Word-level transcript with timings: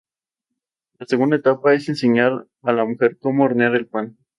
La 0.97 1.05
segunda 1.05 1.35
etapa 1.35 1.75
es 1.75 1.87
enseñar 1.87 2.47
a 2.63 2.73
la 2.73 2.85
mujer 2.85 3.19
cómo 3.19 3.43
hornear 3.43 3.75
el 3.75 3.85
pan. 3.85 4.17